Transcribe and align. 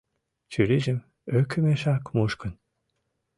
Чурийжым 0.51 0.99
ӧкымешак 1.37 2.03
мушкын 2.15 2.53